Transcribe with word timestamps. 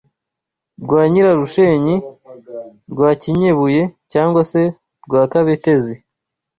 Rwanyirarushenyi, 0.83 1.95
Rwakinyebuye 2.91 3.83
cyangwa 4.11 4.41
se 4.51 4.61
Rwakabetezi 5.05 5.95